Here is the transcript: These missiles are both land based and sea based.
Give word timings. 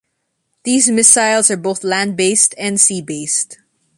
These 0.63 0.89
missiles 0.89 1.51
are 1.51 1.57
both 1.57 1.83
land 1.83 2.17
based 2.17 2.55
and 2.57 2.81
sea 2.81 3.03
based. 3.03 3.59